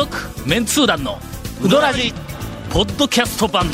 [0.00, 0.16] 続
[0.48, 1.18] メンツー団の
[1.62, 2.14] ウドラジ
[2.70, 3.66] ポッドキャスト版。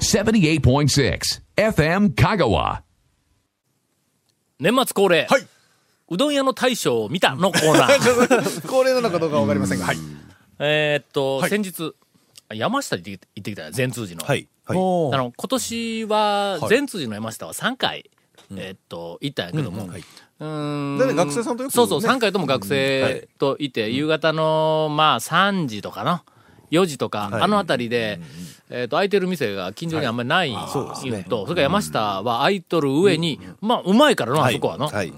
[0.00, 1.20] 78.6
[1.54, 2.80] FM Kagawa.
[4.58, 5.46] 年末恒例、はい。
[6.10, 8.66] うどん屋の大将を見たのコーナー。
[8.66, 9.96] 恒例なのかどうかわかりませんが、はい。
[10.58, 11.50] えーっと、はい。
[11.50, 11.92] 先日
[12.52, 14.48] 山下に行って行ってきたよ善通寺の、はい。
[14.64, 14.76] はい。
[14.76, 16.68] あの今年ははい。
[16.68, 18.10] 善通寺の山下は3回、
[18.56, 19.90] えーっと行ったんやけども、うん。
[19.92, 20.04] はい
[20.44, 26.22] うーん学生さんとよくそうそう、ね3回とも学生といて、夕方のまあ3時とかな。
[26.70, 27.42] 4時とか、はい。
[27.42, 28.20] あの辺りで、
[28.68, 31.18] えー、と空いてる店が近所にあんまりないそうですね。
[31.18, 35.12] いうと、それから山下は空いとる上に、まあうまいからな、あそこはの、はい。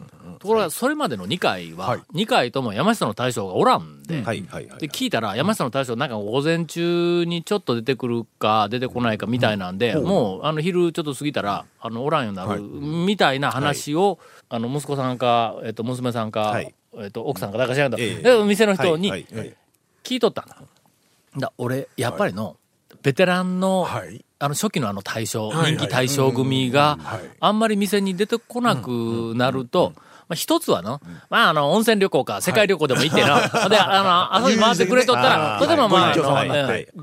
[0.47, 2.01] ところがそれまでの2回は、はい。
[2.15, 16.73] 2回とも山下の大将がおらんで、で聞いたら山下の大将なんか午前中にちょっと出てくるか出てこないかみたいなんで、もうあの昼ちょっと過ぎたらあのおらんようになるみたいな話を、あの息子さんか、えっと娘さんか、はい。
[16.99, 19.13] えっと奥さんか誰か知らんけ店の人に
[20.05, 20.63] 聞いとったんだ。
[21.37, 22.57] だ俺やっぱりの、
[23.03, 24.25] ベテランの、はい。
[24.39, 27.21] あの初期のあの大将、はい人気大将組がはい。
[27.41, 29.93] あんまり店に出てこなくなると、
[30.29, 36.15] まあ、一つはの、まあ、あの、温泉旅行か、世界旅行でも行ってな、 で、あの、遊び回ってくれとったら、はいとてもまあ、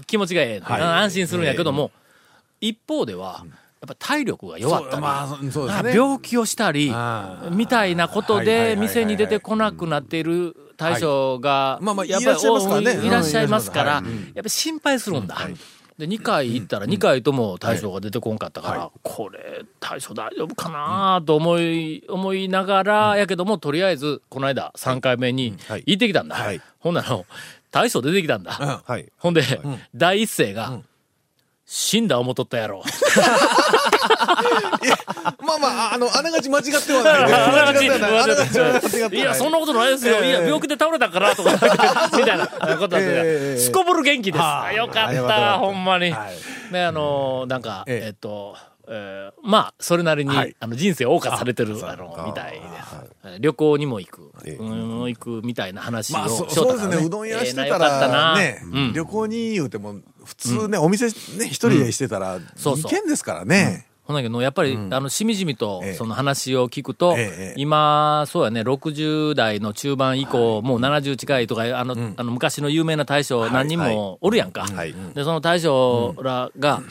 [0.06, 0.82] 気持ちがええ、はい。
[0.82, 1.92] 安心するんやけども、
[2.60, 3.44] 一方では、
[3.82, 5.94] やっぱ体力が弱ったり、まあ、ね。
[5.94, 10.24] 病気をしたりあ、みたいなことで、はい店に出てこなくなってい。
[10.24, 12.40] る大将が、まあまあやっぱり
[13.08, 15.38] いらっしゃいますからやっぱり心配するんだ。
[15.98, 19.00] で、2回行ったら2回とも大将が出てこんかったから、はい。
[19.04, 25.84] これ、大将大丈夫かなと思い、思いながら、やけども、とりあえず、この間、3回目にはい。
[25.86, 26.36] 行ってきたんだ。
[26.36, 26.62] はい。
[26.80, 27.20] ほんなら、
[27.72, 28.52] 大将出てきたんだ。
[28.86, 29.12] はい。
[29.18, 29.44] ほんで、
[29.96, 30.80] 第一声が、
[31.66, 32.84] 死んだ思っとったやろ。
[35.42, 37.34] まあまあ、あの、あながち間違ってはない ね。
[37.34, 38.20] 間違ってはない。
[38.20, 39.20] あながち間違ってはない。
[39.20, 40.24] いや、そんなことないですよ。
[40.24, 41.52] いや、病気で倒れたから、とか、
[42.18, 44.42] みたいなことだって、ええすこぶる元気です。
[44.42, 46.12] はあよかったた、ほんまに。
[46.12, 48.56] はいね、あのー、なんか、えええっと、
[48.88, 53.40] えーまあ、それなりに、はいあの人生を謳歌されてる、あの、みたいです。
[53.40, 56.98] 旅行にも行く、ええうん、行くみたいな話をまあ、そうですね。
[56.98, 62.92] うどん屋してたええなよかったなら、ねうん、旅行に言うても、普通ね、お店ね、一人でしてたら、そうそう。
[62.92, 63.88] 危険ですからね。
[64.04, 74.66] ほんだけど、やっぱり、あの、しみじみとええ、その話を聞くと、ええ今、そうやね、60代の中盤以降、もう70近いとか、あの、あの、昔の有名な大将何人もおるやんか。
[74.66, 74.94] はい。
[75.14, 76.82] で、その大将らが、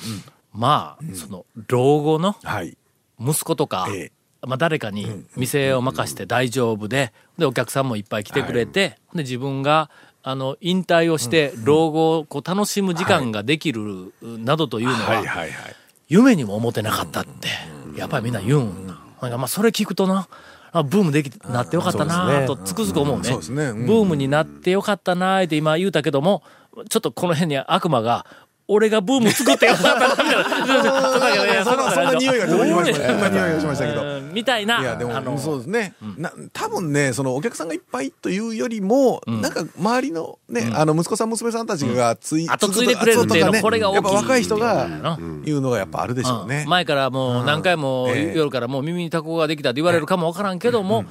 [0.54, 2.78] まあ、その、老後のはい。
[3.21, 4.12] 息子とか、ええ。
[4.47, 5.06] まあ、誰かに
[5.37, 9.91] 店を任して大丈夫で、で、お客さんもいっぱい来てくれて、で、自分が、
[10.25, 15.25] あの、引退をして、老後をこう楽しむ時間ができる、などというのは。
[16.09, 17.49] 夢にも思ってなかったって、
[17.97, 18.87] やっぱりみんな言うん。
[18.87, 18.99] だ。
[19.21, 20.28] なんかまあそれ聞くとな、
[20.72, 23.31] あブームできなってよかったなとつくづく思うね。
[23.31, 26.43] ブームになってよかったなって今言うたけども、
[26.89, 28.27] ちょっとこの辺に悪魔が、
[28.72, 29.75] 俺がブーム作ってよ。
[29.75, 31.65] かったなみたいな。
[31.65, 31.77] そん。
[31.78, 33.06] な、匂いがしました。
[33.06, 33.21] そん。
[33.21, 34.03] な匂いがしましたけど。
[34.03, 34.33] うん。
[34.33, 37.69] みたいな、いやでもそうですね、な多分ねそのお客さん。
[37.69, 39.53] がいっぱいというよりも、なん。
[39.53, 41.31] か周りのね、あの息子さん。
[41.31, 41.66] 娘さん。
[41.66, 44.89] たちがつい、後継いでくれるっていうのこれが大きいやっぱ若い人がう
[45.21, 45.43] ん。
[45.44, 46.69] 言うのがやっぱあるでしょうね、うん。
[46.71, 50.59] 前からもう何回もええ夜からもう耳にタコができたって言われるかもわからん。
[50.59, 51.04] けども、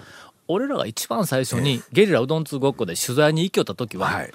[0.48, 2.44] 俺らが一番最初にゲリラうどん。
[2.44, 4.32] 通ごっこで取材に行きよった時は、はい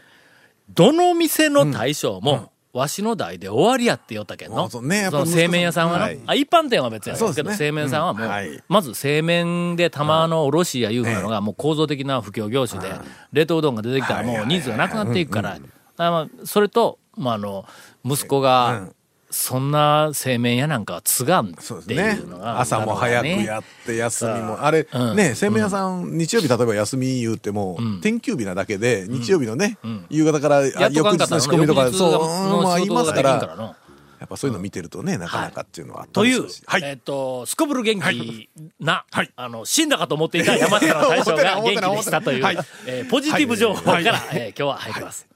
[0.75, 4.65] どの店の大将も、わしの代で終わりやって言ったけんの。
[4.65, 5.03] あそうね。
[5.03, 6.21] やっぱその製麺屋さんはな、はい。
[6.27, 8.31] あ、一般店は別やけど、製麺さんはもう、うん。
[8.31, 8.63] はい。
[8.69, 13.01] まず製麺で玉の卸やいうのがもう構造的な不況業種で、
[13.33, 15.65] 冷凍うどんが出てきたらもう人数がなくなっていくから、だか
[15.97, 17.65] らまあそれと、まああの、
[18.05, 18.91] 息子が、
[19.31, 22.21] そんな製麺屋なんかは継がんってそうですね。
[22.21, 25.17] いうのが、朝も早くやって休みもあれ、うん。
[25.17, 29.79] ね製麺屋さん、日曜日例えば休み言うても、天休日なだけで日曜日のね、
[30.09, 33.77] 夕方から翌日の仕込みとかそう、まあいますから。
[34.19, 36.83] やっぱそういうの見てるとね、なかなかっていうのはあったというはい。
[36.83, 38.49] えっと、すこぶる元気
[38.81, 39.31] な、はい。
[39.37, 42.59] あの、死んだかと思っていた山下の大将が元気でしたという、はい。
[42.87, 44.39] えーポジティブ情報から、はい。
[44.39, 45.36] えー今日は入ります。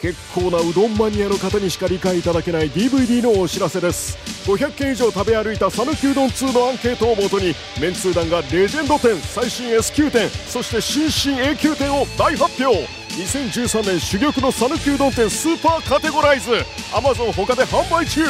[0.00, 4.16] 結構なうどんマニアの方にしか理解いただけない DVD のお知らせです。
[4.48, 12.86] 500件以上食べ歩いた讃岐うどん2のアンケートをもとにメンツー団がレジェンド店最新 S 級店そして新進 A 級店を大発表。
[13.18, 16.52] 2013年珠玉の讃岐うどん店スーパーカテゴライズ。
[16.92, 18.22] Amazon 他で販売中。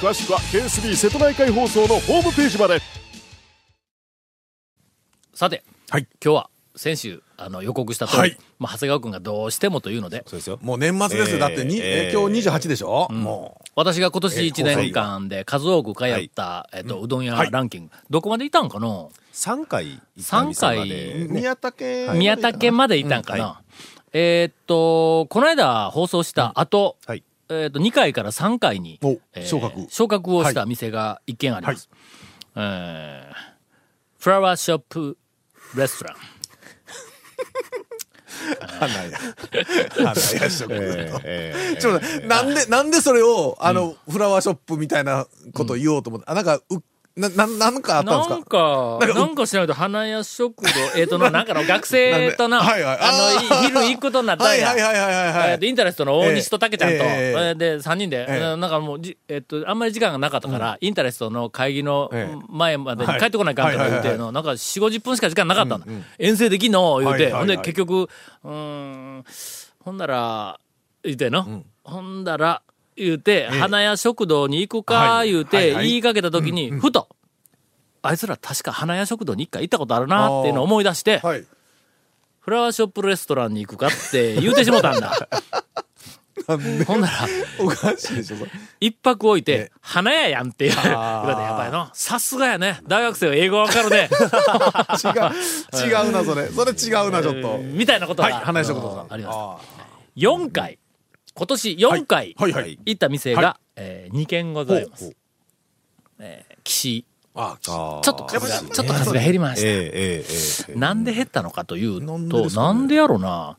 [0.00, 2.80] 詳しくは K3 瀬戸内海放送のホームページまで。
[5.34, 6.06] さて、はい。
[6.24, 8.38] 今日は先週あの予告した通り、はい。
[8.58, 10.22] まあ、長谷川君がどうしてもというので。
[10.26, 10.58] そうですよ。
[10.62, 11.40] もう年末ですよ。
[11.40, 11.82] だってに、えー。
[11.82, 20.88] えー今日28でしょ、も私が今年1年間で数多く通った、えっと、うどん屋ランキング、どこまでいたんかな？3回行った店まう。
[20.88, 21.26] で。
[21.28, 23.60] 宮武、宮武までいたんかな、
[24.12, 27.24] えーっと、この間放送した後、はい。
[27.48, 29.86] えーっと、2回から3回に、おえー昇格。
[29.90, 31.90] 昇格をした店が一軒あります。
[32.54, 33.58] えー
[34.18, 35.16] フラワーショップ
[35.76, 36.37] レストラン。
[38.60, 39.18] 花屋。
[39.94, 41.20] 花屋食堂。
[41.24, 46.62] えーちょっとなんで、なんでそれを、あの、フラワーショップみたいなことを言おうと思って、あ、なんか、う、
[47.18, 52.62] な、な、なんかあったんですなんかか、なんかなんかしないと花屋食堂、 えーっとな、なんかの学生とな、な。
[52.64, 52.98] はいはい。
[53.00, 54.68] あの、い昼行くことになったんや。
[54.68, 65.86] はいはいはいはいはいインタレストの大西と竹ちゃんと、えーで、3人で、ええなんかもうじ、えっと、あんまり時間がなかったから、インタレストの会議のええ前までに帰ってこないかんとか言うてなんか4、50分しか時間なかったんだ。
[66.18, 66.98] 遠征できんの？
[66.98, 69.24] 言うて、はいはいはいほんで結局、うーん、
[69.84, 70.60] ほんなら、
[71.02, 72.62] 言うての、ほんだら、
[72.98, 77.08] 言うて、花屋食堂に行くか、はい言うて、言いかけた時に、ふと、
[78.02, 81.44] あいつら確か花屋食堂に一回行ったことあるなっていうのを思い出して、はい。
[82.40, 85.28] フラワーショップレストランに行くかって言うてしもたんだ。
[86.86, 87.26] ほんなら、
[87.58, 88.36] おかしいでしょ。
[88.80, 90.82] 一泊置いてえ、花屋やんって言わ
[91.28, 92.80] れて、やっぱりの、さすがやね。
[92.86, 94.08] 大学生は英語わかるね。
[95.04, 96.48] 違う、違うな、それ。
[96.48, 97.58] それ違うな、ちょっと。
[97.58, 99.12] みたいなことはい、が、花屋食堂さん。
[99.12, 99.36] あります。
[99.36, 99.58] あ
[100.16, 100.78] 4回、
[101.38, 105.14] 今年4回行った店はが、え2軒ございます。
[106.18, 107.52] えー岸、あ。
[107.52, 109.68] あちょっと数が、ちょっと数が減りました。
[109.68, 113.56] えーえーえーなんで減ったのかというと、なんでやろな。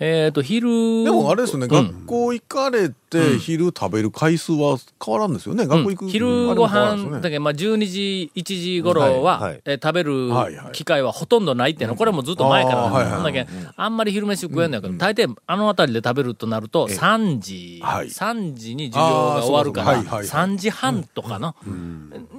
[0.00, 1.04] えっと、昼。
[1.04, 1.86] でもあれですよね、うん。
[1.86, 5.66] 学校行かれて昼食べる回数は変わらんですよね。
[5.66, 6.08] 学校行く。
[6.08, 13.46] 昼ご飯だけけ、まあ、12時、1時頃は、えー食べる機会はほとんどないっていうの、これはもうずっと前からだけ
[13.76, 18.06] あんまり昼飯食えんのやけど、大抵あの辺りで食べるとなると、3時、はい。
[18.06, 20.16] 3時に授業が終わるから、あーそうかそうか。
[20.16, 21.54] はいはい3時半とかの、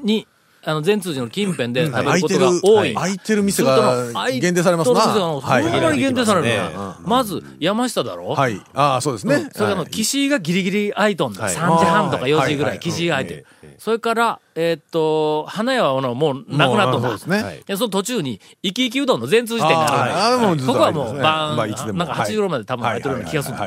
[0.03, 0.27] に、
[0.67, 2.93] あの、全通寺の近辺で食べることが多い。
[2.95, 5.01] 空いてる店が限定されますな。
[5.13, 5.63] そはい。
[5.63, 6.61] んなに限定される。
[7.03, 8.29] まず、山下だろ？
[8.29, 8.59] はい。
[8.73, 9.47] ああ、そうですね。
[9.53, 11.43] それから岸井がギリギリ空いとんだ。
[11.43, 11.55] はい。
[11.55, 12.77] 3時半とか4時ぐらはい。
[12.77, 13.45] い、岸井が空いてる。
[13.63, 13.75] ええ。
[13.77, 17.61] それから、えーっと、花屋はもうなくなっとんそうですね。
[17.75, 20.11] その途中に、生き生きうどんの全通寺店がある。
[20.11, 21.65] んだあーもうずっことこはもう晩、な
[22.05, 23.57] んか8時頃まで多分空いてるような気がする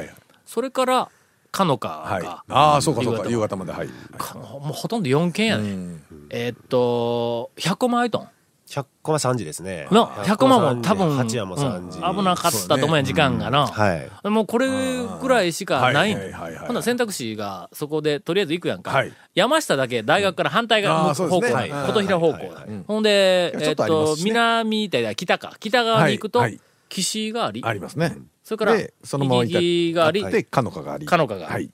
[0.47, 1.09] それから、
[1.51, 2.23] かのかはい。
[2.23, 3.29] が、ああ、そうかそうか。
[3.29, 3.73] 夕方まで。
[3.73, 3.89] はい。
[4.17, 5.97] かもうほとんど4軒やね。
[6.31, 8.29] えーっと、100個も空いとん。
[8.69, 9.89] 100コマ3時ですね。
[9.91, 11.99] の、100個も多分、8山3時。
[12.01, 13.67] うん危なかったと思うやん、時間がな。
[13.67, 14.29] はい。
[14.29, 18.91] もうこれぐらいしかないんはいはいはいはいほんなら選択肢がそこでとりあえず行くやんか。
[18.91, 22.67] はい山下だけ大学から反対側方向琴平方向だ。
[22.87, 25.55] ほんで、えっと南って北か。
[25.59, 26.61] 北側に行くとはいはい、
[26.91, 28.19] 岸があり、ありますね。
[28.49, 31.05] それから、で、そのまま行った右があり、で、かのかがあり。
[31.05, 31.65] かのかがあはい。
[31.65, 31.71] り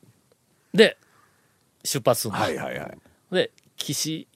[0.75, 0.99] で、
[1.85, 2.41] 出発するの。
[2.41, 2.99] はいはいはい。
[3.31, 4.27] で、岸、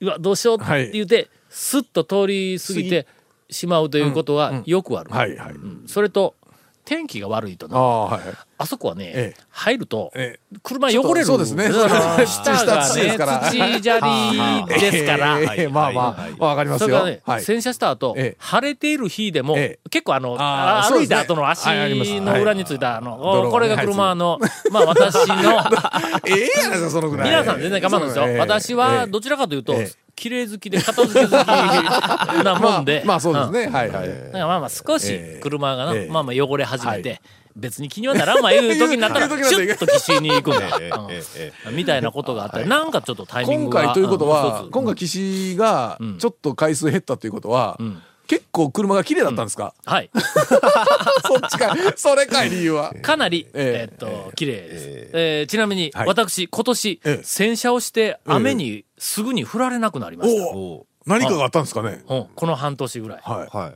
[0.00, 3.06] うわ、どうしようって言うて、スッと通り過ぎて
[3.50, 5.10] しまうということはよくある。
[5.10, 5.52] はいはい。
[5.52, 6.34] うんそれと、
[6.86, 7.76] 天気が悪いとな。
[8.58, 9.40] あそこはね、ええ。
[9.50, 10.56] 入ると、ええ。
[10.62, 11.26] 車汚れる。
[11.26, 11.64] そうですね。
[12.24, 15.40] 下がね、土砂利ですから。
[15.40, 15.68] ええ。
[15.68, 17.04] まあまあ、わかりますよ。
[17.40, 18.36] 洗車した後、ええ。
[18.38, 19.88] 晴れている日でも、ええ。
[19.90, 24.38] 結構あの、歩いた後の足の裏についたあの、これが車の、
[24.70, 25.34] まあ私の、
[26.24, 27.28] ええやないか、そのぐらい。
[27.28, 28.28] 皆さん全然構わないですよ。
[28.28, 29.10] ええ私はええ。
[29.10, 31.46] どちらかというと、ええ綺麗好きで片付け好き
[32.44, 33.02] なもんで。
[33.06, 33.52] まあ、まあそうですん。
[33.52, 33.66] ね。
[33.68, 34.08] はいはい。
[34.08, 35.40] だからまあまあ少しええ。
[35.42, 36.08] 車がな、ええ。
[36.10, 37.16] まあまあ汚れ始めて、は
[37.54, 38.50] 別に気にはならんわ。
[38.52, 40.58] いう時になったら、シュッと岸に行くん。
[40.58, 40.78] だ。
[40.80, 41.10] えうん。
[41.10, 43.84] えええみたいなことがあったり、なんかちょっとタイミン今グが。
[43.84, 46.16] 回ということはうん、今回岸がん。
[46.18, 49.74] ちょっと回数減ったということはん、結構車が綺麗だったんですか？
[49.84, 50.10] はい。
[51.26, 51.78] そっちかい。
[51.96, 52.92] それかい、理由は。
[53.02, 54.84] かなり、えええっと、綺麗です。
[55.12, 60.42] えーちなみに、はい私、今年ええ、洗車をして、雨にすぐに降られなくなりました。
[60.56, 62.02] おお何かがあったんですかね？
[62.08, 63.20] うんこの半年ぐらい。
[63.22, 63.56] はい。
[63.56, 63.74] はい。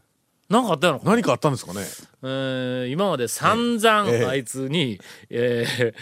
[0.53, 1.01] なんかあったやろ？
[1.05, 1.83] 何かあったんですかね？
[2.25, 5.95] えー今まで散々ええあいつに、えーえー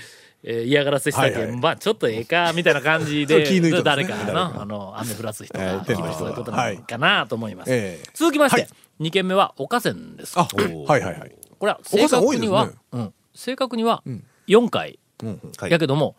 [0.45, 1.57] 嫌がらせしたけん、はいはい。
[1.61, 3.83] まあちょっとええか、みたいな感じで、ね。
[3.83, 7.73] 誰かがな、あの、雨降らす人が、えーそういうことなのかなと思います。
[7.73, 8.11] ええ。
[8.15, 8.71] 続きまして、はい。
[9.01, 10.39] 2件目は岡線です。
[10.39, 11.33] あ、はいはいはい。
[11.59, 12.73] これは正確には、ね。
[12.93, 14.03] うん、正確には
[14.47, 14.99] 4回、
[15.59, 15.71] はい。
[15.71, 16.15] やけども、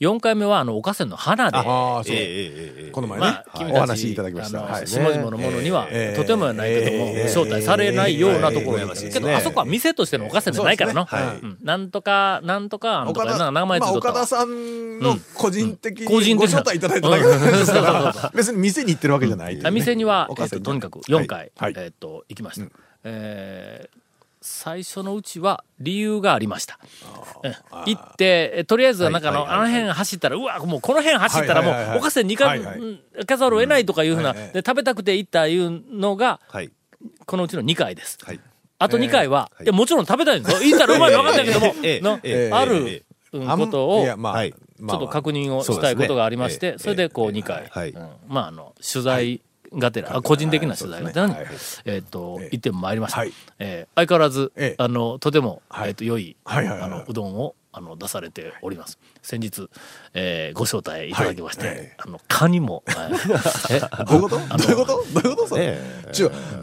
[0.00, 1.58] 4回目はあの、おかせんの花で。
[1.58, 2.90] ええええええ。
[2.90, 3.26] この前ね。
[3.26, 4.62] まあ、、君たち、お話いただきました。
[4.62, 4.86] はい。
[4.86, 11.06] 下々のものには、ええとてもやないけども、ええ招待されないようなところやええけど、あそこは店としてのおかせんじゃないからの。
[11.62, 14.08] なんとか、なんとか、なんとか、岡田な名前つまあ、いとった。
[14.08, 16.60] わ岡田さんの個人的に個人的な。
[16.62, 17.22] ご招待いただいただけ。
[17.58, 21.74] ですかうんら、 別に店に行ってるわけじゃない店には、と、にかく4回、はい。
[21.76, 22.66] えっと、行きました。
[23.04, 23.99] えー
[24.42, 26.78] 最初のうちは理由がありました。
[27.42, 27.52] うん。
[27.84, 32.78] 行って、えとりあえずなんかあの、あの辺走ったら、うわ、もうこの辺走ったらもうおかせん2回、はいはい。
[32.78, 36.70] うん行かざるを得ないとかいうふうな、で、食べたくて行ったいうのが、はい。
[37.26, 38.18] このうちの2回です。
[38.24, 38.40] はい。
[38.78, 39.64] あと2回は、はい。
[39.64, 40.62] いや、もちろん食べたいんですよ。
[40.70, 47.70] 行ったらうまいの分かったけども、ええのええあえることを、ちょっと確認をしたいことがありまして、それでこう2回、
[48.26, 49.42] まああの、取材
[49.74, 51.54] がてら、あ個人的な取材がてらに、はいはい。
[51.84, 52.48] えっと、ええ。
[52.52, 53.18] 行ってまいりました。
[53.18, 53.32] はい。
[53.58, 54.82] えー相変わらず、ええ。
[54.82, 55.88] あの、とても、はい。
[55.90, 56.86] えっと、良い、はいはいはい。
[56.86, 58.98] あの、うどんを、あの、出されております。
[59.22, 59.68] 先日、
[60.14, 61.76] えーご招待いただきまして、はい。
[61.76, 64.38] ええあの、カニも、えーえ どういうこと？
[64.38, 65.20] どういうこと？
[65.22, 65.66] どういうことそれ？
[65.66, 65.78] ね。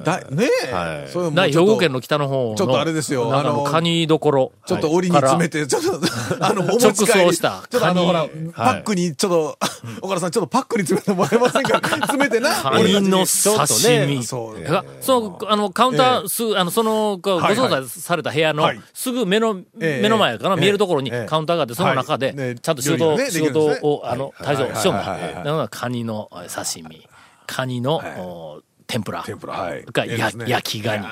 [0.03, 0.73] だねえ。
[0.73, 1.09] はい。
[1.09, 3.35] そうちょっと兵庫県の北の方の、ちょっとあれですよ。
[3.37, 4.51] あの、カニどころ。
[4.65, 5.99] ちょっと折りに詰めて、ちょっと、
[6.45, 7.19] あの、 お持ち帰り。
[7.19, 9.57] 直送したちょっとあの、ほら、カニパックに、ちょっと、
[10.01, 11.79] 岡田さん、ちょっとパックに詰めてもらえませんか？
[11.87, 12.49] 詰めてな。
[12.53, 14.23] カニの刺身。
[14.25, 14.63] そう。
[14.63, 17.67] がその、あの、カウンター、すぐ、あの、その、こうごはいはい。
[17.67, 20.01] 招待された部屋のはい、すぐ目の、ええ。
[20.01, 20.61] 目の前からええ。
[20.61, 21.25] 見えるところにええ。
[21.25, 24.55] カウンターがあって、その中で、ちゃんと仕事ね仕事を、あの、はい。
[24.55, 24.93] 退場しよう。
[24.95, 25.03] んだ。
[25.03, 25.21] はい。
[25.21, 25.21] はい。
[25.21, 25.33] はい。
[25.35, 25.43] はい。
[25.43, 27.07] だから、カニのえ刺身、
[27.45, 29.23] カニの、天ぷら。
[29.23, 29.85] 天ぷら、はい。
[29.91, 30.05] が
[30.49, 31.05] 焼きガニ。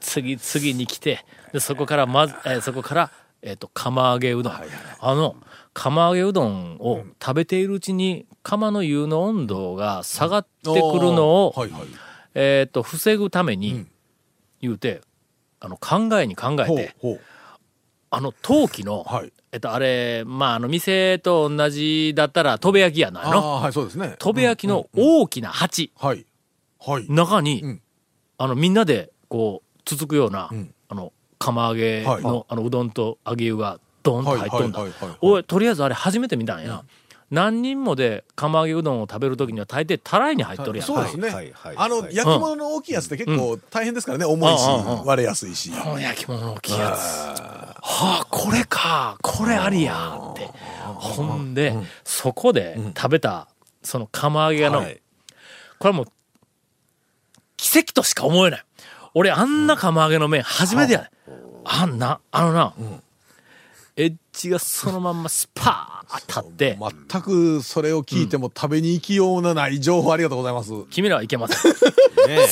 [0.00, 3.10] 次、次に来て、で、そこからまず、えーそこから、
[3.42, 4.52] えっ、と、釜揚げうどん。
[5.00, 5.36] あの、
[5.72, 11.54] 釜揚げうどんを食べているうちに、釜の湯の温度が下がってくるのを。
[12.34, 13.86] えっ、と、防ぐために、
[14.60, 15.00] 言うて、
[15.60, 16.96] あの、考えに考えて。
[18.10, 19.32] あの、陶器の、はい。
[19.52, 23.28] えっと、あれ、まあ、あの、店と同じだったら、とべ焼きやなの。
[23.28, 24.16] ああ、はい、そうですね。
[24.18, 26.24] とべ焼きの大きな鉢、はい。
[26.78, 27.06] はい。
[27.08, 27.82] 中に、うん
[28.38, 34.80] あの、みんなで、こう、続くような、んあの、釜揚げの、はいあの、うどんと揚げ湯が、ドーンと入っとんだ。
[35.20, 36.84] おい、とりあえずあれ初めて見たんや。
[37.30, 40.86] 何人もで釜揚げうどんを食べるときには大抵たらいに入っとるやん。
[40.86, 41.28] そうですね。
[41.28, 44.24] はいはいあの、はい焼き物の大きいやつって結構大変ですからね。
[44.24, 45.72] 重いしうんうんうん、割れやすいし。
[45.72, 47.42] 焼き物の大きいやつ。
[47.98, 49.16] はあ、これか。
[49.22, 50.18] これありや。
[50.32, 50.50] って。
[50.82, 51.74] ほんで、
[52.04, 53.48] そこで食べた、
[53.82, 55.00] その釜揚げの、はい
[55.78, 56.06] これもう、
[57.58, 58.64] 奇跡としか思えない。
[59.14, 61.10] 俺、あんな釜揚げの麺初めてやね。
[61.64, 62.74] あんな、あのな、
[63.98, 70.70] エッジがそのまんまスパー当たって、全くそれを聞いても食べに行きようのない情報ありがとうございます。
[70.90, 71.72] 君らはいけません。
[72.28, 72.46] ね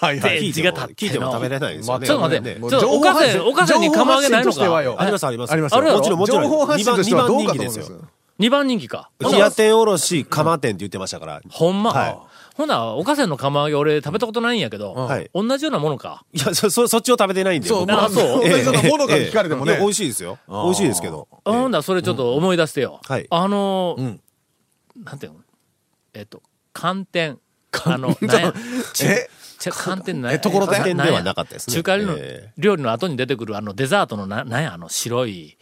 [0.00, 0.40] はいはい。
[0.40, 2.08] でエッジが立って聞いても食べれないですよね。
[2.08, 5.52] ちょっと待ってねちょっとおかせんおかせんに釜揚げないのか情報発信としてはよありますあります。
[5.52, 6.42] ありますもちろんもちろん。
[6.42, 7.96] 情報発信としてはどうかと思うんです二番人気ですよ。
[7.98, 8.02] よ。
[8.40, 9.10] 2番人気か。
[9.20, 11.40] 冷や天おろし、釜店って言ってましたから。
[11.50, 11.92] ほんま。
[11.92, 12.29] はい
[12.60, 15.30] ほな、おかせんの釜揚げ俺食べたことないんやけど、はい。
[15.34, 16.24] 同じようなものか。
[16.32, 17.68] いや、そ、 そ、そっちを食べてないんで。
[17.68, 19.78] そう、僕まあ、あそう同じようなものが聞かれてもね。
[19.78, 20.38] 美味しいですよ。
[20.48, 21.26] 美味しいですけど。
[21.44, 23.00] ほんならそれちょっと思い出してよ。
[23.06, 23.26] はい。
[23.30, 24.20] あのーん。
[25.04, 25.38] なんていうの？
[26.14, 27.38] えっと、寒天。
[27.84, 29.28] あの、え？
[29.70, 30.80] 寒天なえところて？
[30.92, 31.74] んではなかったですね。
[31.74, 32.52] 中華料理のえ。
[32.58, 34.74] 料理の後に出てくるあのデザートのな、なんや？
[34.74, 35.56] あの白い。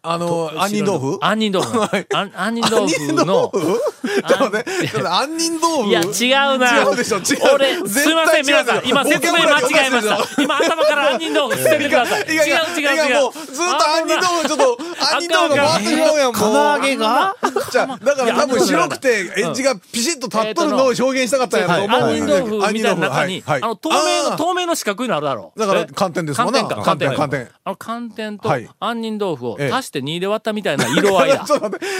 [0.00, 1.18] あの、杏仁豆腐？
[1.20, 1.80] 杏仁豆腐。
[2.14, 5.88] 杏仁豆腐の、ちょっと待って、ちょっと杏仁豆腐？
[5.88, 6.82] いや、違うな。
[6.82, 7.24] 違うでしょ違う。
[7.54, 8.82] 俺、すいません、皆さん。
[8.84, 10.42] 今説明間違えました。
[10.42, 12.22] 今頭から杏仁豆腐捨ててください。
[12.22, 13.32] 違う違う違う。
[13.32, 16.32] ずっと杏仁豆腐、ちょっと、杏仁豆腐が回ってしまうやん、もう。
[16.32, 17.36] 釜揚げが
[17.72, 22.02] じゃあだから多分白くて、エッジがピシッと立っとるのを表現したかったんやと思うん。
[22.04, 23.08] 杏仁豆腐。
[23.08, 25.52] 中に、あの、透明の、透明の四角いのあるだろ。
[25.56, 25.58] う。
[25.58, 26.60] だからえ寒天ですもんな。
[26.60, 27.10] 寒天か、寒天。
[27.10, 28.70] か寒天あの、寒天とはい。
[28.78, 29.72] 杏仁豆腐をええ。
[29.74, 31.44] 足して2で割ったみたいな色合い だ。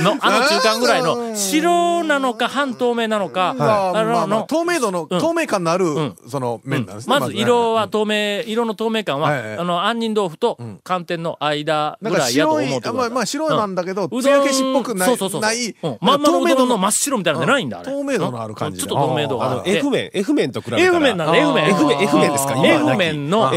[0.00, 7.18] の、あの中間ぐらいあの、ー白なのか半透明なのか、まああまあまあの、透明度の、うん透明感のあるん、その麺なんですね。
[7.18, 15.40] まずね色は透明、色の透明感は、あの、杏仁豆腐と寒天の間ぐらいやと白い、思ってくださいあまあまあ白なんだけど、う艶消しっぽくない、そうそうそう。
[15.40, 17.92] ない、うんまんまのうどんの真まっ白みたいなのじゃないんだ、あれ。
[17.92, 19.76] 透明度のある感じちょっと透明度があの、あって。
[19.76, 20.88] F 麺、F 麺と比べたら。
[20.88, 21.68] F 麺なんだ、F 麺。
[22.02, 23.50] F 麺、ですか今 F 麺の、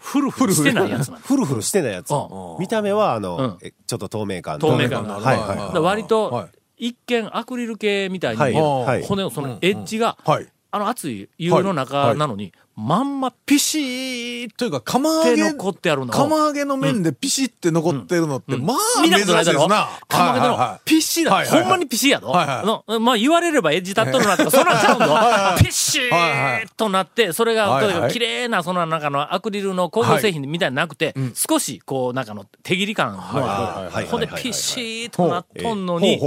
[0.00, 0.54] フルフル。
[0.54, 1.20] してないやつなの。
[1.20, 1.62] フルフル。
[1.62, 2.12] してないやつ。
[2.12, 2.16] う。
[2.58, 3.22] 見た目は、あうん。
[3.22, 5.24] の、えちょっと透明感透明感のある。
[5.24, 5.46] はいはい。
[5.48, 6.46] だからは割とは
[6.78, 8.54] い、一見アクリル系みたいに。
[9.02, 10.46] 骨のそのエッジが、はい。
[10.72, 16.16] あの熱い湯の中なのに、まんまピシーっというか、釜揚てげ、残ってあるのを。
[16.16, 19.88] 釜揚げの麺でピシって残ってるのって、まあ、珍しいですな。
[20.08, 21.44] 釜揚げのピッシーだ。
[21.44, 22.28] ほんまにピッシーやぞ。
[22.28, 25.56] はいはいあのまあ言われればエッジ立っとるなとか、そんなんちゃうんだ。
[25.58, 34.06] ピッシーとなって、それが、はいはい綺麗な、その中のアクリルの工業製品みたいになくて、少し、こう、中の手切り感のある。
[34.06, 36.20] ほんで、ピッシーとなっとんのに。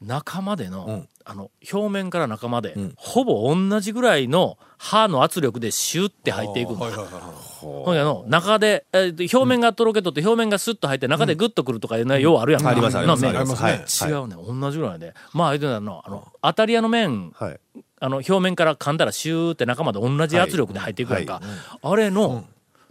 [0.00, 6.86] 中までの、あの、表面から中まで、ほぼ同じぐらいの刃の圧力でシュッて入っていくんだ。
[6.86, 12.68] ほんの、中で、えーと表面がとろけとって表面がスッと入って中でグッとくるとかいうのはようあるやんか。
[12.68, 14.36] ありますあります違うね。
[14.36, 15.14] 同じぐらいで。
[15.32, 17.60] まあ、言うてたの、あの、当たり屋の麺、はい。
[18.00, 21.40] あの、表面から噛んだらシューって中まで同じ圧力で入っていくやんか。
[21.82, 22.44] あれの、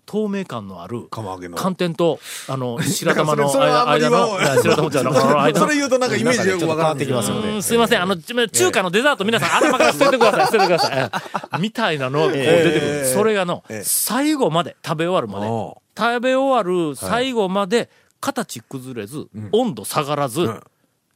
[0.05, 3.50] 透明感のある、寒天と、あの、 白玉の
[3.89, 5.65] 間の、 白玉じゃなくて、あの間の。
[5.65, 7.63] それ言うとなんかイメージよくわかってきますよねうん。
[7.63, 8.01] すいません。
[8.01, 10.45] あの、ち中華のデザート皆さん頭から捨ててください。
[10.48, 11.10] 捨ててくださいえ
[11.55, 11.57] え。
[11.60, 12.43] みたいなのがこう出
[12.74, 13.05] てくる。
[13.13, 15.48] それがの、最後まで、食べ終わるまで。
[15.51, 20.63] お、食べ終わる最後まで、形崩れず、温度下がらずん、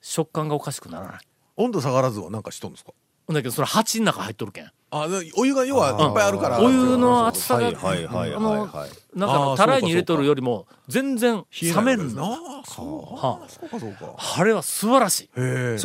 [0.01, 1.17] 食感がおかしくならない。
[1.55, 2.91] 温度下がらずはなんかしとんですか？
[3.35, 4.71] だけど、それ鉢の中入っとるけん。
[4.89, 6.59] あ、でお湯が要はいっぱいあるから。
[6.61, 12.23] お湯の熱さが、はいはいはいあのはいはい、なんかたらいに入れとるよりも、全然冷めるの。
[12.23, 13.15] ああ、そう。
[13.15, 14.15] はそうかそうか。
[14.17, 15.29] あ、あれは素晴らしい。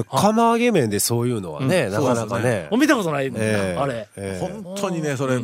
[0.08, 2.68] 釜揚げ麺でそういうのはね、なかなかね。
[2.70, 4.08] 見たことないんだええあれ。
[4.16, 5.40] ええ本当にね、それ、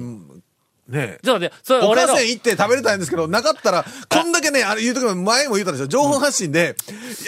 [0.88, 2.08] ねちょっと待って、それお俺の。
[2.08, 6.76] か、せん行って食べれたいんですけど、なかったら、こんだけね、あれ言うときも前も言ったでしょ、情報発信で、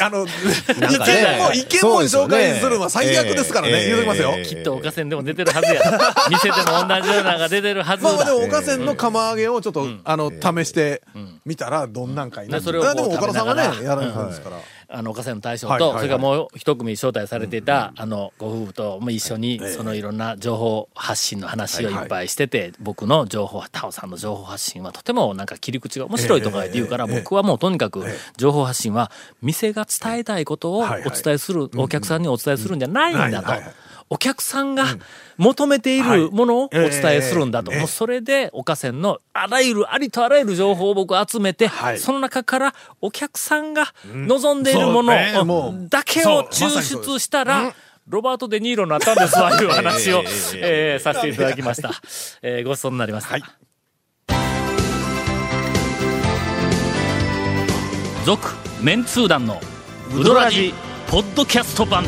[0.00, 1.38] あの、意見かね。
[1.38, 4.34] も、意見も紹介するのは最悪ですからね、言うときますよ。
[4.36, 5.82] ええきっとおかせんでも出てるはずや。
[6.30, 8.08] 店でも同じようなのが出てるはずだ。
[8.08, 11.02] まあまあでも、おかせんの釜揚げをちょっと、あの、試して
[11.44, 12.58] みたら、どんなんかいな。
[12.58, 14.04] でそれをこうでも、岡田さんがね食べな、がら。
[14.04, 14.56] やられるんですから。
[14.92, 15.98] あの、おかせんの大将と、はいはいはい。
[16.00, 28.04] それからもう一組招待されていた、あの、ご夫婦とも一緒に、そのいろんな情報発信の話をいっぱいしてて、僕の情報、タオさんの情報発信はとてもなんか切り口が面白いとか言うから、僕はもうとにかく
[28.36, 29.10] 情報発信は、
[29.42, 31.22] 店が伝えたいことをおはいはい。
[31.22, 33.48] 伝えする、お客さんにお伝えするんじゃないんだと。
[33.48, 33.74] はいはいはい。
[34.12, 34.86] お客さんが
[35.38, 37.72] 求めているものをお伝えするんだと。
[37.72, 41.98] ええもうそれで、おかせんのあらゆる、ありとあらゆる情報を僕集めて、はい。
[41.98, 45.12] その中からお客さんが望んでいるもの
[45.88, 47.72] だけを抽出したら、
[48.08, 50.24] ロバート・デ・ニーロになったんですわ、 いう話を、
[50.56, 51.92] えーさせていただきました。
[52.42, 53.38] えーごちそうになりました。
[58.26, 58.48] 続、
[58.82, 59.60] メンツー団の
[60.18, 60.74] ウドラジ
[61.08, 62.04] ポッドキャスト版。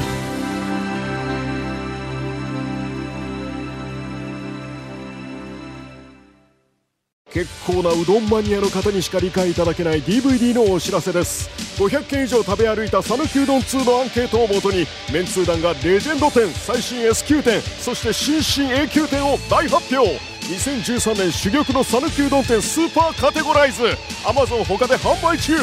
[7.33, 11.49] 結構なうどんマニアの方にしか理解いただけない DVD のお知らせです。
[11.81, 20.19] 500件以上食べ歩いた讃岐うどん2のアンケートをもとにメンツー団がレジェンド店最新 S 級店そして新進 A 級店を大発表。
[20.43, 23.83] 2013年珠玉の讃岐うどん店スーパーカテゴライズ。
[24.25, 25.55] Amazon 他で販売中。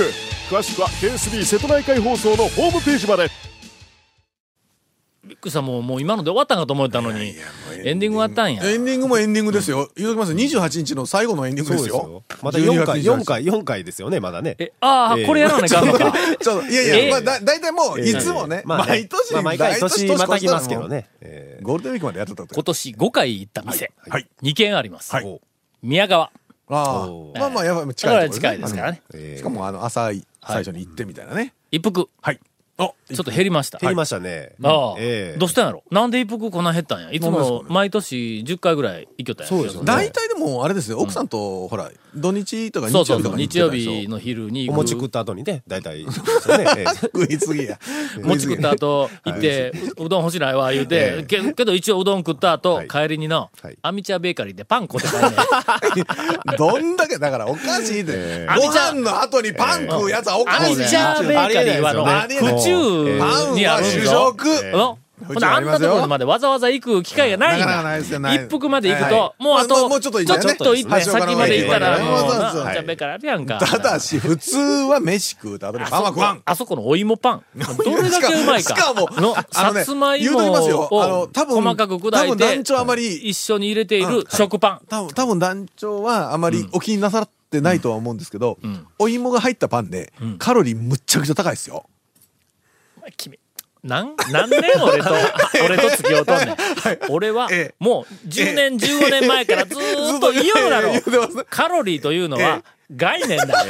[0.50, 3.30] 詳しくは KSB 瀬戸内海放送のホームページまで。
[5.40, 7.34] びっくりした、もう、もう今ので終わったんかと思ったのに、
[7.86, 8.70] エンディング終わったんや。
[8.70, 9.90] エンディングもエンディングですよ。
[9.96, 12.24] 言うときます28日の最後のエンディングですよ。
[12.42, 14.58] まだ4回、12 4回、4回ですよね、まだね。
[14.60, 16.14] え、ああ、えーこれやらないかんのか。
[16.42, 21.08] ちょっと、いやいや、えまあ、だ、だいたいもう、いつもね、まあね毎年、まあ毎回年またぎますけどね。
[21.62, 24.28] ゴールデンウィークまでやってたって今年5回行った店、はい。
[24.44, 25.14] 2軒あります。
[25.16, 25.40] はい
[25.82, 26.26] 宮川。
[26.26, 26.30] あ
[26.70, 27.34] あお。
[27.38, 29.02] まあまあ、やばい、だ近い近いですからね。
[29.38, 30.12] しかも、あの、朝、
[30.46, 31.54] 最初に行ってみたいなね。
[31.72, 32.40] 一服、はい。
[32.82, 33.78] あ、ちょっと減りました。
[33.78, 34.54] 減りましたね。
[34.64, 35.38] ああ、ええ。
[35.38, 35.84] どうしたんやろ？
[35.92, 37.12] なんで一服こんな減ったんや？
[37.12, 39.50] いつも毎年10回ぐらい行きよったんや。
[39.50, 39.86] そうですよね。
[39.86, 43.36] 大体でも、あれですよ、奥さんと、ほら、土日とか日そうそうそう。
[43.36, 44.70] に日曜日の昼に。
[44.70, 46.04] お餅食った後にね、大体。
[46.06, 46.66] そうですよね。
[46.80, 47.78] えー 食いすぎや。
[48.24, 52.88] 餅食った後、行って、うどん欲しないわ、言うて、けけど一応うどん食った後、はい。
[52.88, 55.28] 帰りにのはい、アミチャーベーカリーでパン買うて帰んね
[56.54, 56.56] ん。
[56.58, 58.14] どんだけ、だからおかしいで。
[58.16, 60.76] えご飯の後にパン食うやつはおアかしい。
[60.78, 64.36] ねミチャーベーカリーはの、ありえない府ですよ中パンにあるんは主ぞ。
[64.38, 64.46] 食。
[64.72, 68.34] のほんであんなところまでわざわざ行く機会がないんなかなかだ。
[68.36, 73.60] 一服まで行くはいと、もうあまあと、ちょっと行って先まで行ったら、はいもうな、そうそうそうアミチャーベーカリーあるやんか。
[73.60, 76.42] ただし、普通は飯食うと後にパンは食わん。
[76.46, 77.44] あそこのお芋パン。
[77.54, 78.76] どれだけうまいか。
[78.76, 84.82] しかもの、さつまいもを多分細かく砕いて、長あまり一緒に入れている食パン。
[84.88, 88.58] 多分、多分団長はあまりお気になさってないとは思うんですけど、
[88.98, 91.86] お芋が入ったパンで、カロリーむっちゃくちゃ高いですよ。
[93.18, 93.40] 君。
[93.82, 95.10] なん、何年俺と、
[95.64, 96.58] 俺と付き合うとんねん。
[97.10, 101.46] 俺はええ、もう10年、15年前からずーっと 言うだろう。
[101.50, 102.62] カロリーというのは
[102.94, 103.48] 概念だ。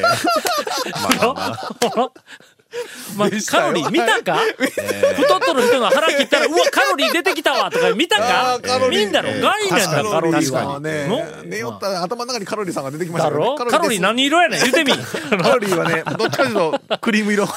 [3.17, 4.37] まあ、カロリー見たか？
[4.37, 8.59] 太っとる人の腹切ったら、うわ、カロリーー出てきたわとか見たか？
[8.91, 10.79] 見んだろ概念だカロリーは。
[11.45, 14.61] 寝よったら頭の中にカロリーさんが出てきましたカロリー何色やねん？
[14.61, 14.93] 言うてみ。
[14.93, 17.47] カロリーはね、どっちかというとクリーム色。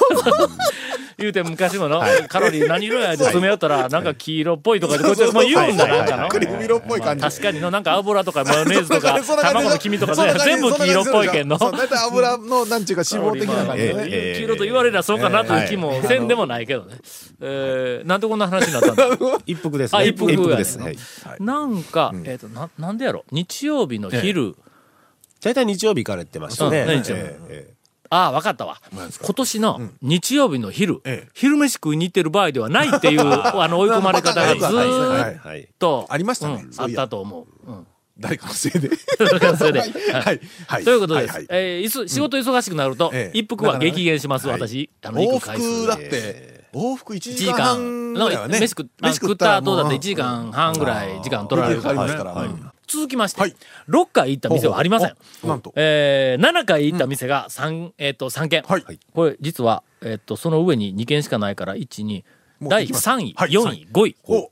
[1.18, 6.28] 言うて昔もの、カロリー何色やって詰めよったら、なんか黄色っぽいとかで、こっちもう言うんだよ、なんかの。
[6.28, 7.22] クリーム色っぽい感じ。
[7.22, 11.58] 確かにの、なんか油とかマヨネーズとか、 そんな感じ卵の黄身とかね、そんな感じ全部黄色っぽいけんの。
[11.58, 16.96] 大体油の、なんちゅうか脂肪的な感じ黄色と言われりゃそうかなという気もせんでもないけどね。
[17.40, 19.06] えー、なんでこんな話になったんだ？
[19.46, 19.98] 一服ですね。
[19.98, 20.26] あ一服。
[20.56, 20.78] です。
[20.78, 20.96] はい。
[21.40, 24.54] なんか、えっと、な、なんでやろ日曜日の昼、
[25.42, 26.86] 大体日曜日から言ってましたね。
[26.88, 27.22] うん日曜日
[28.12, 28.76] ああ、わかったわ。
[28.92, 35.68] 今年の日曜日の昼、ええ昼飯食いに行ってる場合ではないっていう、あの、追い込まれ方がずっ。
[35.78, 37.70] と、ありましたねうんあったと思う。
[37.70, 37.86] うん
[38.18, 38.90] 誰かのせいで。
[39.56, 39.80] それで。
[40.12, 40.40] はい。
[40.66, 40.84] はい。
[40.84, 41.46] ということです。
[41.48, 44.90] えーいつ仕事忙しくなると、ええ一服は激減します、私。
[45.02, 48.60] あの、行往く回数復だって、往復1 1時時間間、半ぐらいはね。
[48.60, 52.06] 飯食った後だって1時間半ぐらい時間取られるから
[52.92, 53.56] 続きまして、はい
[53.88, 55.16] 6回行った店はありません。
[55.42, 55.72] おなんと。
[55.76, 58.62] えー、7回行った店が3、えっ、と、3軒。
[58.62, 59.00] はい。
[59.14, 62.24] これ、実は、えっ、と、その上に2軒しかないから、1、2、
[62.60, 64.50] 第もう行きます3位、はい4位、5位、お、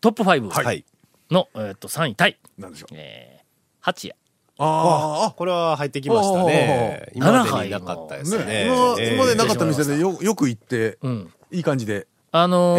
[0.00, 0.84] トップ5はい。
[1.30, 2.94] の、えっ、と、3位タイ、なんでしょう。
[2.94, 3.44] えー、
[3.80, 4.16] 八夜。
[4.58, 7.10] あこれは入ってきましたね。
[7.14, 8.46] 今までになかったですあ、ね。
[8.46, 8.66] ね。
[8.66, 11.32] 今、までなかった店でよ、よく行って、うん。
[11.50, 12.06] いい感じで。
[12.32, 12.76] あの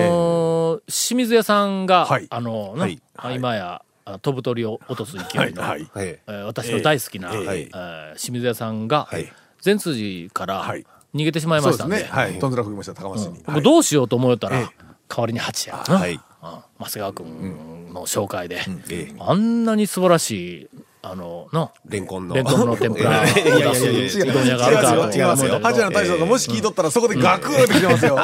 [0.77, 3.86] ー清水屋さんが、はいあのーはいあ今や、あ
[4.21, 5.87] 飛ぶ鳥を落とす勢いの、はい。
[5.93, 6.07] はい。
[6.07, 9.31] えー私の大好きな、ええええー清水屋さんが、はい。
[9.61, 10.85] 善通寺からはい。
[11.15, 12.21] 逃げてしまいましたんで、そうですね。
[12.21, 12.39] はい。
[12.39, 13.43] トンズラ吹きました、高松に。
[13.47, 14.71] もうどうしようと思ったら、
[15.07, 16.13] 代わりに八夜、はい。
[16.13, 16.19] うん。
[16.39, 19.15] 長谷川君の紹介で、ええ。
[19.19, 20.31] あんなに素晴らし
[20.63, 20.69] い、
[21.01, 22.35] あの、の、レンコンの。
[22.35, 25.59] レンコンの天ぷら を出すうどん屋があるかと思ったけど違いますよ。
[25.59, 28.17] ハジの大将がもし聞いとったら、そこでガクーって来てますよ。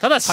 [0.00, 0.32] ただし、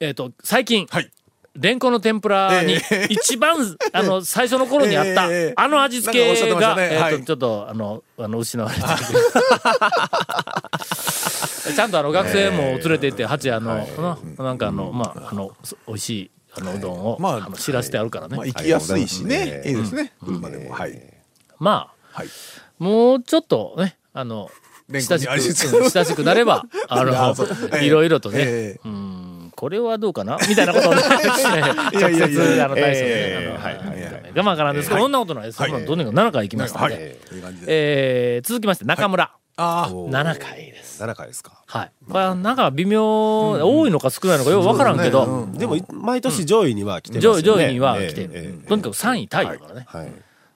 [0.00, 1.10] えっ、と、最近、はい。
[1.54, 3.06] レンコンの天ぷらにええ。
[3.10, 6.96] 一番、 あの、最初の頃にあった、ええあの味付けが、えっ、と、ね。
[6.98, 7.22] はい。
[7.24, 8.88] ちょっと、あの、あの、失われてて。
[11.74, 13.86] ちゃんとあの、学生も連れて行って、八夜の、
[14.38, 18.36] ななんかあの、まあ、あの、す美味しい、あの、うどんを、まああの知らせてあるからね。
[18.36, 19.36] まあ、行きやすいしね。
[19.36, 19.48] はい。
[19.70, 20.14] いいですね。
[20.24, 20.72] 車でも。
[20.72, 20.98] はい。
[21.58, 22.28] まあ、はい。
[22.78, 24.50] もうちょっとね、あの、
[24.88, 27.34] 親しく、親しくなれば、 あの
[27.80, 28.88] いろいろとね、ええ。
[28.88, 29.11] うん、
[29.62, 30.38] これはどうかな？
[30.50, 31.20] みたいなことをね、直
[32.14, 35.58] 接、あの、大将ええに、あの、はい、はいはい我慢からんですけど、そんなことないです。
[35.58, 36.96] そんどんどん7回行きましたんはい。
[36.96, 37.16] で。
[37.68, 39.88] えー続きまして、中村、ああ。
[39.88, 41.00] 7回です。
[41.00, 41.62] 7回ですか。
[41.64, 41.92] はい。
[42.10, 47.38] これはなんか微妙、多いのか少ないのかよくわからんけど、でも、毎年上位には来てます上。
[47.38, 48.64] 位上位には来てる。
[48.68, 49.86] とにかく3位タイだからね。
[49.94, 50.08] えはい。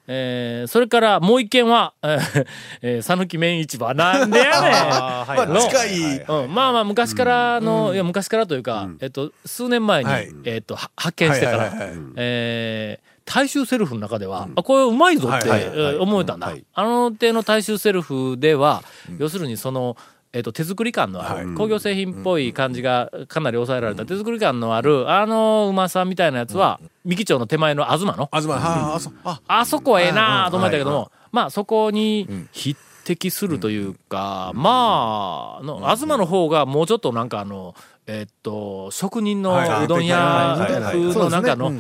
[0.09, 2.47] えーそれからもう一軒は、え ー
[2.83, 3.92] えー、讃岐麺市場。
[3.95, 4.73] なんでやねん。
[4.73, 6.25] はいまあ、近い。
[6.29, 10.29] うん、まあまあ昔からの、いや昔からというか、えっと数年前に、はい。
[10.45, 11.99] えっとは発見してから、はいはいはいはい。
[12.16, 16.64] えー大衆セルフの中では、あこれうまいぞって、はいえー思えたんだ、はい。
[16.75, 18.85] あの手の大衆セルフでは、
[19.19, 19.97] 要するにその
[20.32, 28.28] えっと手作り感のある、工業製品っぽい感じがかなり抑えられた手作り感のあるあのうまさみたいなやつは、三木町の手前の東の？
[28.30, 29.12] あずま、はあ、そう。
[29.24, 37.74] あ、あそこはええなと思ったけども、はいまあそこに匹敵するというか、まあ、の東の方がもうちょっとなんかあの、
[38.06, 39.84] えっと、職人のはい。
[39.84, 40.80] うどん屋風
[41.14, 41.72] のなんかの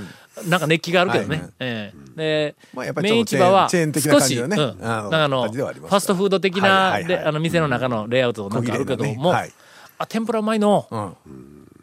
[0.44, 1.36] なんか熱気があるけどね。
[1.36, 2.16] はええ。
[2.16, 9.52] で、まあやっぱりちょっと麺市場は少し、うん、なんかあの、ファストフード的な、で、あの、店の中のレイアウトなんかあるけども、はい。
[9.98, 11.16] あ、天ぷらうまいの、うん。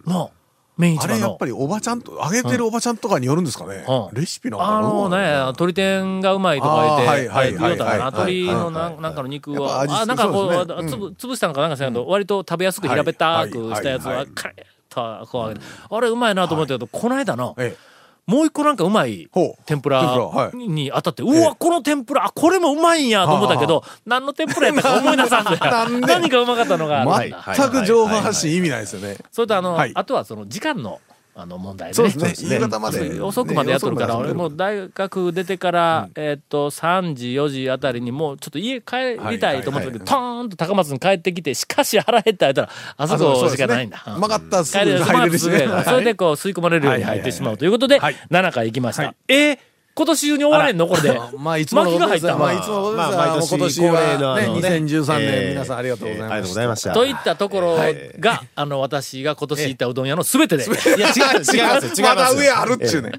[0.06, 0.32] の、
[0.78, 1.13] 麺市場の。
[1.13, 1.46] あれやっぱ。
[1.48, 3.86] りおばちゃんと、揚げてるおばちゃんとかによるんですかね。
[3.88, 4.20] うん。
[4.20, 17.93] レシピなのあのね、鶏天がうまいとか言って、はいはい言うたかなはい鶏のなはいんなんかの肉を、あ、なんかこう、つぶ潰したのかなんかしないけど、割と食べやすく平べったくしたやつはカレッとこう揚げて、あれうまいなと思ったけど、この間の、ええ。
[18.26, 19.30] もう一個なんかうまい
[19.66, 25.46] 天ぷらに当たって、うわ、この天ぷら、あこれもうまいんやと思ったけど、何の天ぷらやったか思い出さん
[26.00, 26.08] で？
[26.08, 29.18] 何かうまかったのが全く情報発信意味ないですよね。
[29.32, 29.92] それとあの、はい。
[29.94, 31.02] あとはその時間の、
[31.36, 32.10] あの問題でね。
[32.12, 32.56] そうですね。
[32.56, 33.19] 夕方まで。
[33.19, 44.04] 遅くまでやっとるから、ね俺もう大学出てから、えーっと、3時、4時あたりにもうちょっと家帰りたいと思ったけど、はいトーンと高松に帰ってきて、しかし腹減ったやったら、あそこしかないんだ。
[44.08, 45.67] うん曲がったらすぐ帰れる入れるしね。
[45.86, 49.04] それでこう吸い込まれるように入ってしまうということで、はい7回行きました。
[49.04, 50.88] はいえー今年中に終われんの？
[50.88, 51.20] これで。
[51.38, 52.38] まあ、いつものことですよ。
[52.38, 53.92] 巻きが入ったまあ、いつものことですよ。
[53.92, 56.50] まあ毎年恒例のはね、あのね2013え年、ー皆さんありがとうございまありがとうす。
[56.50, 56.94] ございました。
[56.94, 57.78] といったところ
[58.20, 61.62] が、あの、私が今年行ったうどん屋のすべてで、いや、違う、違いますよ、
[61.98, 62.04] 違い。
[62.04, 63.12] まだ上あるっちゅうね。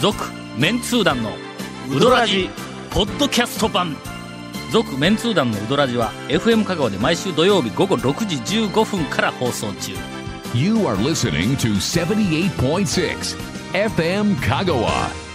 [0.00, 0.16] 続
[0.56, 1.32] メンツー団の
[1.90, 2.48] ウドラジ
[2.90, 3.96] ポッドキャスト版
[4.70, 9.92] 続メンツー団のウドラジは FM 香川で毎週土曜日午後6時15分から放送中
[10.54, 15.27] You are listening to 78.6 FM Kagawa.